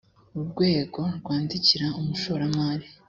urwego 0.37 1.01
rwandikira 1.19 1.87
umushoramari 1.99 2.87